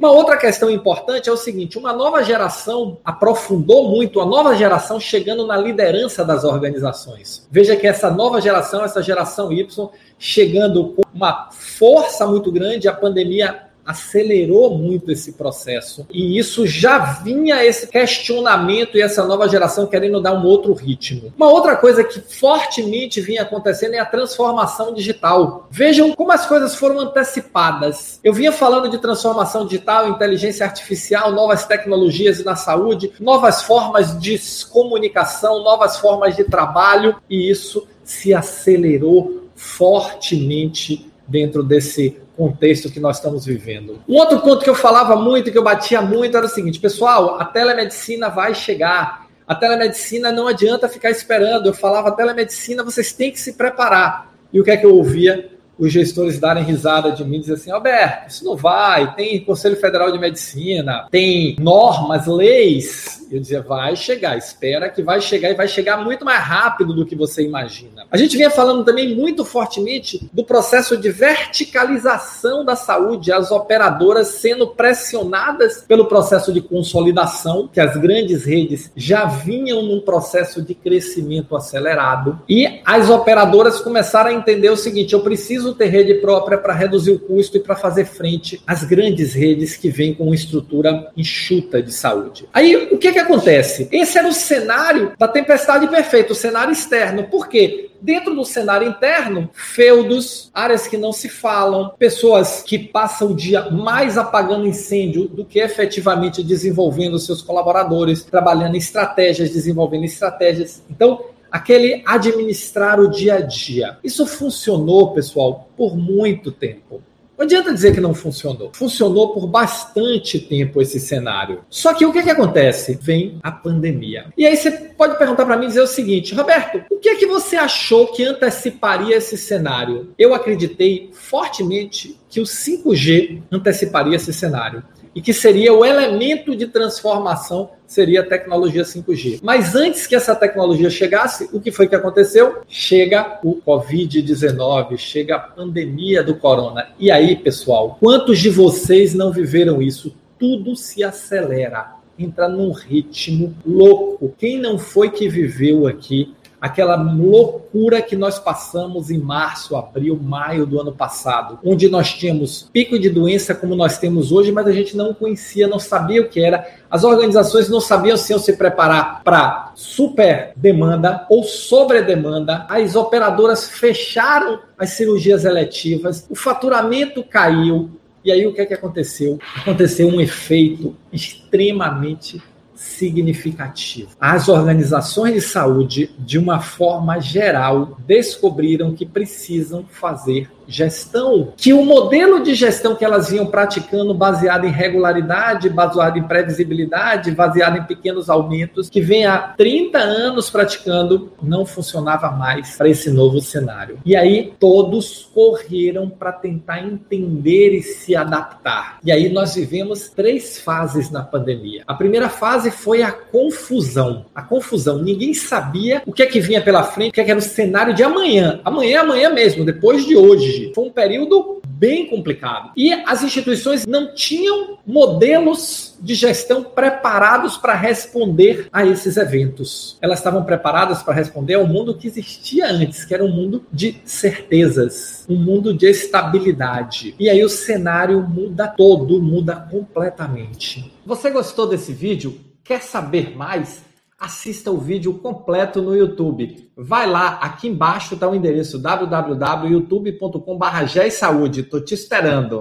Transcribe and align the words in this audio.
Uma 0.00 0.12
outra 0.12 0.38
questão 0.38 0.70
importante 0.70 1.28
é 1.28 1.32
o 1.32 1.36
seguinte: 1.36 1.76
uma 1.76 1.92
nova 1.92 2.24
geração 2.24 2.96
aprofundou 3.04 3.90
muito, 3.90 4.18
a 4.18 4.24
nova 4.24 4.56
geração 4.56 4.98
chegando 4.98 5.46
na 5.46 5.58
liderança 5.58 6.24
das 6.24 6.42
organizações. 6.42 7.46
Veja 7.50 7.76
que 7.76 7.86
essa 7.86 8.10
nova 8.10 8.40
geração, 8.40 8.82
essa 8.82 9.02
geração 9.02 9.52
Y, 9.52 9.90
chegando 10.18 10.94
com 10.94 11.02
uma 11.12 11.50
força 11.52 12.26
muito 12.26 12.50
grande, 12.50 12.88
a 12.88 12.94
pandemia 12.94 13.69
acelerou 13.90 14.76
muito 14.76 15.10
esse 15.10 15.32
processo. 15.32 16.06
E 16.10 16.38
isso 16.38 16.66
já 16.66 16.98
vinha 16.98 17.64
esse 17.64 17.86
questionamento 17.86 18.96
e 18.96 19.02
essa 19.02 19.24
nova 19.24 19.48
geração 19.48 19.86
querendo 19.86 20.20
dar 20.20 20.32
um 20.32 20.46
outro 20.46 20.72
ritmo. 20.72 21.32
Uma 21.36 21.48
outra 21.48 21.76
coisa 21.76 22.04
que 22.04 22.20
fortemente 22.20 23.20
vinha 23.20 23.42
acontecendo 23.42 23.94
é 23.94 23.98
a 23.98 24.06
transformação 24.06 24.94
digital. 24.94 25.66
Vejam 25.70 26.12
como 26.12 26.32
as 26.32 26.46
coisas 26.46 26.74
foram 26.74 27.00
antecipadas. 27.00 28.20
Eu 28.22 28.32
vinha 28.32 28.52
falando 28.52 28.88
de 28.88 28.98
transformação 28.98 29.66
digital, 29.66 30.08
inteligência 30.08 30.64
artificial, 30.64 31.32
novas 31.32 31.64
tecnologias 31.64 32.42
na 32.44 32.56
saúde, 32.56 33.12
novas 33.20 33.62
formas 33.62 34.18
de 34.18 34.40
comunicação, 34.70 35.62
novas 35.62 35.98
formas 35.98 36.36
de 36.36 36.44
trabalho, 36.44 37.16
e 37.28 37.50
isso 37.50 37.86
se 38.04 38.32
acelerou 38.32 39.50
fortemente 39.54 41.09
dentro 41.30 41.62
desse 41.62 42.18
contexto 42.36 42.90
que 42.90 42.98
nós 42.98 43.16
estamos 43.16 43.46
vivendo. 43.46 44.00
Um 44.08 44.16
outro 44.16 44.40
ponto 44.40 44.64
que 44.64 44.70
eu 44.70 44.74
falava 44.74 45.14
muito, 45.14 45.52
que 45.52 45.56
eu 45.56 45.62
batia 45.62 46.02
muito, 46.02 46.36
era 46.36 46.46
o 46.46 46.48
seguinte: 46.48 46.80
pessoal, 46.80 47.40
a 47.40 47.44
telemedicina 47.44 48.28
vai 48.28 48.54
chegar. 48.54 49.28
A 49.46 49.54
telemedicina 49.54 50.30
não 50.30 50.46
adianta 50.46 50.88
ficar 50.88 51.10
esperando. 51.10 51.66
Eu 51.66 51.74
falava, 51.74 52.12
telemedicina, 52.12 52.84
vocês 52.84 53.12
têm 53.12 53.30
que 53.30 53.40
se 53.40 53.54
preparar. 53.54 54.32
E 54.52 54.60
o 54.60 54.64
que 54.64 54.70
é 54.70 54.76
que 54.76 54.86
eu 54.86 54.94
ouvia? 54.94 55.50
Os 55.78 55.92
gestores 55.92 56.38
darem 56.38 56.62
risada 56.62 57.12
de 57.12 57.24
mim 57.24 57.40
dizer 57.40 57.54
assim: 57.54 57.70
Alberto, 57.70 58.28
isso 58.28 58.44
não 58.44 58.56
vai. 58.56 59.14
Tem 59.14 59.42
Conselho 59.44 59.76
Federal 59.76 60.10
de 60.10 60.18
Medicina, 60.18 61.06
tem 61.10 61.56
normas, 61.58 62.26
leis 62.26 63.19
eu 63.30 63.40
dizia, 63.40 63.62
vai 63.62 63.94
chegar, 63.96 64.36
espera 64.36 64.88
que 64.88 65.02
vai 65.02 65.20
chegar 65.20 65.50
e 65.50 65.54
vai 65.54 65.68
chegar 65.68 65.98
muito 65.98 66.24
mais 66.24 66.42
rápido 66.42 66.92
do 66.92 67.06
que 67.06 67.14
você 67.14 67.42
imagina. 67.42 68.04
A 68.10 68.16
gente 68.16 68.36
vinha 68.36 68.50
falando 68.50 68.84
também 68.84 69.14
muito 69.14 69.44
fortemente 69.44 70.28
do 70.32 70.44
processo 70.44 70.96
de 70.96 71.10
verticalização 71.10 72.64
da 72.64 72.74
saúde, 72.74 73.32
as 73.32 73.50
operadoras 73.50 74.28
sendo 74.28 74.68
pressionadas 74.68 75.84
pelo 75.86 76.06
processo 76.06 76.52
de 76.52 76.60
consolidação, 76.60 77.68
que 77.72 77.80
as 77.80 77.96
grandes 77.96 78.44
redes 78.44 78.90
já 78.96 79.24
vinham 79.24 79.82
num 79.82 80.00
processo 80.00 80.62
de 80.62 80.74
crescimento 80.74 81.54
acelerado, 81.54 82.40
e 82.48 82.80
as 82.84 83.08
operadoras 83.08 83.80
começaram 83.80 84.30
a 84.30 84.34
entender 84.34 84.70
o 84.70 84.76
seguinte: 84.76 85.12
eu 85.12 85.20
preciso 85.20 85.74
ter 85.74 85.86
rede 85.86 86.14
própria 86.14 86.58
para 86.58 86.74
reduzir 86.74 87.12
o 87.12 87.18
custo 87.18 87.56
e 87.56 87.60
para 87.60 87.76
fazer 87.76 88.04
frente 88.04 88.60
às 88.66 88.84
grandes 88.84 89.34
redes 89.34 89.76
que 89.76 89.88
vêm 89.88 90.14
com 90.14 90.24
uma 90.24 90.34
estrutura 90.34 91.10
enxuta 91.16 91.82
de 91.82 91.92
saúde. 91.92 92.48
Aí, 92.52 92.88
o 92.90 92.98
que, 92.98 93.08
é 93.08 93.19
que 93.20 93.32
acontece? 93.32 93.88
Esse 93.92 94.18
era 94.18 94.28
o 94.28 94.32
cenário 94.32 95.12
da 95.18 95.28
tempestade 95.28 95.86
perfeita, 95.88 96.32
o 96.32 96.36
cenário 96.36 96.72
externo. 96.72 97.24
Por 97.24 97.48
quê? 97.48 97.90
Dentro 98.00 98.34
do 98.34 98.44
cenário 98.44 98.88
interno, 98.88 99.50
feudos, 99.52 100.50
áreas 100.54 100.86
que 100.86 100.96
não 100.96 101.12
se 101.12 101.28
falam, 101.28 101.90
pessoas 101.98 102.62
que 102.62 102.78
passam 102.78 103.32
o 103.32 103.34
dia 103.34 103.70
mais 103.70 104.16
apagando 104.16 104.66
incêndio 104.66 105.28
do 105.28 105.44
que 105.44 105.58
efetivamente 105.58 106.42
desenvolvendo 106.42 107.18
seus 107.18 107.42
colaboradores, 107.42 108.22
trabalhando 108.22 108.74
em 108.74 108.78
estratégias, 108.78 109.50
desenvolvendo 109.50 110.04
estratégias. 110.04 110.82
Então, 110.88 111.26
aquele 111.50 112.02
administrar 112.06 112.98
o 112.98 113.10
dia 113.10 113.34
a 113.34 113.40
dia. 113.40 113.98
Isso 114.02 114.24
funcionou, 114.24 115.12
pessoal, 115.12 115.68
por 115.76 115.94
muito 115.94 116.50
tempo. 116.50 117.02
Não 117.40 117.46
adianta 117.46 117.72
dizer 117.72 117.94
que 117.94 118.02
não 118.02 118.12
funcionou. 118.12 118.70
Funcionou 118.74 119.32
por 119.32 119.46
bastante 119.46 120.38
tempo 120.38 120.82
esse 120.82 121.00
cenário. 121.00 121.64
Só 121.70 121.94
que 121.94 122.04
o 122.04 122.12
que, 122.12 122.22
que 122.22 122.28
acontece? 122.28 122.98
Vem 123.00 123.38
a 123.42 123.50
pandemia. 123.50 124.26
E 124.36 124.44
aí 124.44 124.54
você 124.54 124.70
pode 124.70 125.16
perguntar 125.16 125.46
para 125.46 125.56
mim 125.56 125.64
e 125.64 125.68
dizer 125.68 125.80
o 125.80 125.86
seguinte, 125.86 126.34
Roberto, 126.34 126.82
que 127.00 127.08
é 127.08 127.16
que 127.16 127.26
você 127.26 127.56
achou 127.56 128.08
que 128.08 128.24
anteciparia 128.24 129.16
esse 129.16 129.36
cenário? 129.36 130.12
Eu 130.18 130.34
acreditei 130.34 131.10
fortemente 131.12 132.18
que 132.28 132.40
o 132.40 132.44
5G 132.44 133.42
anteciparia 133.50 134.16
esse 134.16 134.32
cenário 134.32 134.82
e 135.14 135.20
que 135.20 135.32
seria 135.32 135.72
o 135.72 135.84
elemento 135.84 136.54
de 136.54 136.66
transformação 136.66 137.70
seria 137.86 138.20
a 138.20 138.26
tecnologia 138.26 138.82
5G. 138.82 139.40
Mas 139.42 139.74
antes 139.74 140.06
que 140.06 140.14
essa 140.14 140.36
tecnologia 140.36 140.88
chegasse, 140.88 141.48
o 141.52 141.60
que 141.60 141.72
foi 141.72 141.88
que 141.88 141.94
aconteceu? 141.94 142.58
Chega 142.68 143.40
o 143.42 143.56
Covid-19, 143.56 144.96
chega 144.96 145.36
a 145.36 145.40
pandemia 145.40 146.22
do 146.22 146.36
corona. 146.36 146.88
E 146.98 147.10
aí, 147.10 147.34
pessoal, 147.34 147.96
quantos 147.98 148.38
de 148.38 148.50
vocês 148.50 149.14
não 149.14 149.32
viveram 149.32 149.82
isso? 149.82 150.14
Tudo 150.38 150.76
se 150.76 151.02
acelera, 151.02 151.94
entra 152.18 152.48
num 152.48 152.70
ritmo 152.70 153.54
louco. 153.66 154.32
Quem 154.38 154.58
não 154.58 154.78
foi 154.78 155.10
que 155.10 155.28
viveu 155.28 155.86
aqui 155.86 156.34
aquela 156.60 156.96
loucura 156.96 158.02
que 158.02 158.14
nós 158.14 158.38
passamos 158.38 159.10
em 159.10 159.18
março, 159.18 159.76
abril, 159.76 160.18
maio 160.20 160.66
do 160.66 160.80
ano 160.80 160.92
passado, 160.92 161.58
onde 161.64 161.88
nós 161.88 162.12
tínhamos 162.12 162.68
pico 162.72 162.98
de 162.98 163.08
doença 163.08 163.54
como 163.54 163.74
nós 163.74 163.98
temos 163.98 164.30
hoje, 164.30 164.52
mas 164.52 164.66
a 164.66 164.72
gente 164.72 164.96
não 164.96 165.14
conhecia, 165.14 165.66
não 165.66 165.78
sabia 165.78 166.20
o 166.20 166.28
que 166.28 166.44
era. 166.44 166.66
As 166.90 167.02
organizações 167.02 167.68
não 167.68 167.80
sabiam 167.80 168.16
se 168.16 168.32
iam 168.32 168.38
se 168.38 168.52
preparar 168.52 169.22
para 169.24 169.72
super 169.74 170.52
demanda 170.54 171.26
ou 171.30 171.42
sobre 171.44 172.02
demanda. 172.02 172.66
As 172.68 172.94
operadoras 172.94 173.68
fecharam 173.68 174.60
as 174.78 174.90
cirurgias 174.90 175.44
eletivas, 175.44 176.26
o 176.28 176.34
faturamento 176.34 177.22
caiu. 177.22 177.90
E 178.22 178.30
aí 178.30 178.46
o 178.46 178.52
que 178.52 178.60
é 178.60 178.66
que 178.66 178.74
aconteceu? 178.74 179.38
Aconteceu 179.56 180.06
um 180.08 180.20
efeito 180.20 180.94
extremamente 181.10 182.42
significativo. 182.80 184.10
As 184.18 184.48
organizações 184.48 185.34
de 185.34 185.40
saúde, 185.42 186.10
de 186.18 186.38
uma 186.38 186.60
forma 186.60 187.20
geral, 187.20 187.98
descobriram 188.06 188.94
que 188.94 189.04
precisam 189.04 189.84
fazer 189.84 190.48
gestão, 190.70 191.52
que 191.56 191.72
o 191.72 191.84
modelo 191.84 192.42
de 192.42 192.54
gestão 192.54 192.94
que 192.94 193.04
elas 193.04 193.28
vinham 193.28 193.46
praticando, 193.46 194.14
baseado 194.14 194.64
em 194.64 194.70
regularidade, 194.70 195.68
baseado 195.68 196.16
em 196.16 196.22
previsibilidade, 196.22 197.32
baseado 197.32 197.76
em 197.76 197.82
pequenos 197.82 198.30
aumentos, 198.30 198.88
que 198.88 199.00
vem 199.00 199.26
há 199.26 199.38
30 199.38 199.98
anos 199.98 200.48
praticando, 200.48 201.32
não 201.42 201.66
funcionava 201.66 202.30
mais 202.30 202.76
para 202.76 202.88
esse 202.88 203.10
novo 203.10 203.40
cenário. 203.40 203.98
E 204.04 204.14
aí 204.14 204.54
todos 204.58 205.28
correram 205.34 206.08
para 206.08 206.32
tentar 206.32 206.80
entender 206.80 207.74
e 207.74 207.82
se 207.82 208.14
adaptar. 208.14 208.98
E 209.04 209.10
aí 209.10 209.28
nós 209.28 209.56
vivemos 209.56 210.08
três 210.08 210.58
fases 210.58 211.10
na 211.10 211.22
pandemia. 211.22 211.82
A 211.86 211.94
primeira 211.94 212.28
fase 212.28 212.69
foi 212.70 213.02
a 213.02 213.12
confusão. 213.12 214.26
A 214.34 214.42
confusão. 214.42 215.02
Ninguém 215.02 215.34
sabia 215.34 216.02
o 216.06 216.12
que 216.12 216.22
é 216.22 216.26
que 216.26 216.40
vinha 216.40 216.62
pela 216.62 216.84
frente, 216.84 217.10
o 217.10 217.12
que, 217.12 217.20
é 217.20 217.24
que 217.24 217.30
era 217.30 217.38
o 217.38 217.42
cenário 217.42 217.94
de 217.94 218.02
amanhã. 218.02 218.60
Amanhã, 218.64 219.00
amanhã 219.00 219.30
mesmo, 219.30 219.64
depois 219.64 220.04
de 220.06 220.16
hoje 220.16 220.72
foi 220.74 220.84
um 220.84 220.90
período 220.90 221.60
bem 221.80 222.06
complicado. 222.06 222.72
E 222.76 222.92
as 222.92 223.22
instituições 223.22 223.86
não 223.86 224.14
tinham 224.14 224.76
modelos 224.86 225.96
de 225.98 226.14
gestão 226.14 226.62
preparados 226.62 227.56
para 227.56 227.74
responder 227.74 228.68
a 228.70 228.84
esses 228.84 229.16
eventos. 229.16 229.96
Elas 230.02 230.18
estavam 230.18 230.44
preparadas 230.44 231.02
para 231.02 231.14
responder 231.14 231.54
ao 231.54 231.66
mundo 231.66 231.96
que 231.96 232.06
existia 232.06 232.70
antes, 232.70 233.04
que 233.06 233.14
era 233.14 233.24
um 233.24 233.30
mundo 233.30 233.64
de 233.72 233.96
certezas, 234.04 235.24
um 235.26 235.36
mundo 235.36 235.72
de 235.72 235.86
estabilidade. 235.86 237.14
E 237.18 237.30
aí 237.30 237.42
o 237.42 237.48
cenário 237.48 238.20
muda 238.22 238.68
todo, 238.68 239.20
muda 239.22 239.56
completamente. 239.56 240.92
Você 241.06 241.30
gostou 241.30 241.66
desse 241.66 241.94
vídeo? 241.94 242.49
Quer 242.70 242.82
saber 242.82 243.36
mais? 243.36 243.84
assista 244.20 244.70
o 244.70 244.76
vídeo 244.76 245.14
completo 245.14 245.80
no 245.80 245.96
YouTube. 245.96 246.70
Vai 246.76 247.08
lá, 247.08 247.38
aqui 247.40 247.68
embaixo 247.68 248.12
está 248.14 248.28
o 248.28 248.34
endereço 248.34 248.78
www.youtube.com.br. 248.78 251.56
Estou 251.56 251.82
te 251.82 251.94
esperando. 251.94 252.58